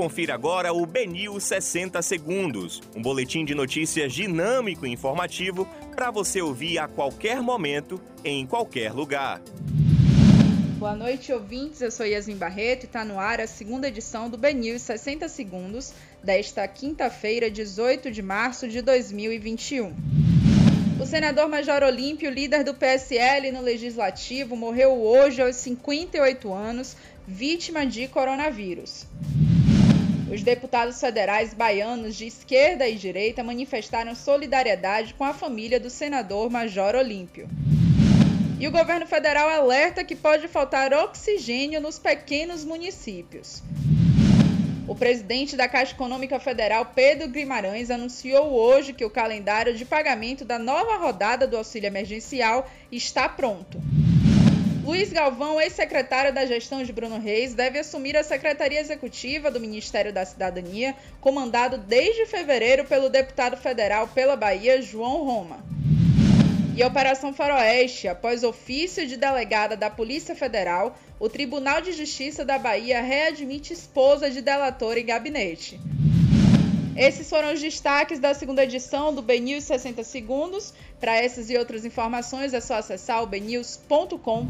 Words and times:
Confira 0.00 0.32
agora 0.32 0.72
o 0.72 0.86
Benil 0.86 1.38
60 1.38 2.00
Segundos, 2.00 2.80
um 2.96 3.02
boletim 3.02 3.44
de 3.44 3.54
notícias 3.54 4.14
dinâmico 4.14 4.86
e 4.86 4.90
informativo 4.90 5.68
para 5.94 6.10
você 6.10 6.40
ouvir 6.40 6.78
a 6.78 6.88
qualquer 6.88 7.42
momento, 7.42 8.00
em 8.24 8.46
qualquer 8.46 8.94
lugar. 8.94 9.42
Boa 10.78 10.96
noite, 10.96 11.30
ouvintes. 11.34 11.82
Eu 11.82 11.90
sou 11.90 12.06
Yasmin 12.06 12.36
Barreto 12.36 12.84
e 12.84 12.86
está 12.86 13.04
no 13.04 13.18
ar 13.18 13.42
a 13.42 13.46
segunda 13.46 13.88
edição 13.88 14.30
do 14.30 14.38
Benil 14.38 14.78
60 14.78 15.28
Segundos 15.28 15.92
desta 16.24 16.66
quinta-feira, 16.66 17.50
18 17.50 18.10
de 18.10 18.22
março 18.22 18.66
de 18.66 18.80
2021. 18.80 19.94
O 20.98 21.04
senador 21.04 21.46
Major 21.46 21.82
Olímpio, 21.82 22.30
líder 22.30 22.64
do 22.64 22.72
PSL 22.72 23.52
no 23.52 23.60
Legislativo, 23.60 24.56
morreu 24.56 24.92
hoje 24.94 25.42
aos 25.42 25.56
58 25.56 26.50
anos, 26.54 26.96
vítima 27.28 27.84
de 27.84 28.08
coronavírus. 28.08 29.04
Os 30.32 30.44
deputados 30.44 31.00
federais 31.00 31.52
baianos 31.52 32.14
de 32.14 32.24
esquerda 32.24 32.88
e 32.88 32.94
direita 32.94 33.42
manifestaram 33.42 34.14
solidariedade 34.14 35.12
com 35.14 35.24
a 35.24 35.34
família 35.34 35.80
do 35.80 35.90
senador 35.90 36.48
Major 36.48 36.94
Olímpio. 36.94 37.48
E 38.60 38.68
o 38.68 38.70
governo 38.70 39.08
federal 39.08 39.48
alerta 39.48 40.04
que 40.04 40.14
pode 40.14 40.46
faltar 40.46 40.92
oxigênio 40.92 41.80
nos 41.80 41.98
pequenos 41.98 42.64
municípios. 42.64 43.60
O 44.86 44.94
presidente 44.94 45.56
da 45.56 45.68
Caixa 45.68 45.94
Econômica 45.94 46.38
Federal, 46.38 46.86
Pedro 46.94 47.28
Guimarães, 47.28 47.90
anunciou 47.90 48.52
hoje 48.52 48.92
que 48.92 49.04
o 49.04 49.10
calendário 49.10 49.76
de 49.76 49.84
pagamento 49.84 50.44
da 50.44 50.60
nova 50.60 50.96
rodada 50.96 51.44
do 51.44 51.56
auxílio 51.56 51.88
emergencial 51.88 52.70
está 52.92 53.28
pronto. 53.28 53.80
Luiz 54.82 55.12
Galvão, 55.12 55.60
ex-secretário 55.60 56.32
da 56.32 56.46
gestão 56.46 56.82
de 56.82 56.92
Bruno 56.92 57.18
Reis, 57.18 57.54
deve 57.54 57.78
assumir 57.78 58.16
a 58.16 58.24
Secretaria 58.24 58.80
Executiva 58.80 59.50
do 59.50 59.60
Ministério 59.60 60.12
da 60.12 60.24
Cidadania, 60.24 60.96
comandado 61.20 61.76
desde 61.76 62.24
fevereiro 62.24 62.84
pelo 62.86 63.10
deputado 63.10 63.56
federal 63.58 64.08
pela 64.08 64.36
Bahia, 64.36 64.80
João 64.80 65.24
Roma. 65.24 65.58
E 66.74 66.82
a 66.82 66.86
Operação 66.86 67.34
Faroeste, 67.34 68.08
após 68.08 68.42
ofício 68.42 69.06
de 69.06 69.18
delegada 69.18 69.76
da 69.76 69.90
Polícia 69.90 70.34
Federal, 70.34 70.98
o 71.18 71.28
Tribunal 71.28 71.82
de 71.82 71.92
Justiça 71.92 72.42
da 72.42 72.58
Bahia 72.58 73.02
readmite 73.02 73.74
esposa 73.74 74.30
de 74.30 74.40
delator 74.40 74.96
em 74.96 75.04
gabinete. 75.04 75.78
Esses 76.96 77.28
foram 77.30 77.52
os 77.52 77.60
destaques 77.60 78.18
da 78.18 78.34
segunda 78.34 78.64
edição 78.64 79.14
do 79.14 79.22
BNews 79.22 79.64
60 79.64 80.02
Segundos. 80.04 80.74
Para 80.98 81.16
essas 81.16 81.48
e 81.48 81.56
outras 81.56 81.84
informações 81.84 82.52
é 82.52 82.60
só 82.60 82.74
acessar 82.74 83.22
o 83.22 83.26
bnews.com. 83.26 84.46